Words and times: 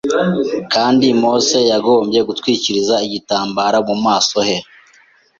kandi 0.73 1.05
Mose 1.21 1.59
yagombye 1.71 2.19
gutwikiriza 2.29 2.95
igitambaro 3.07 3.77
mu 3.89 3.95
maso 4.05 4.37
he. 4.47 4.57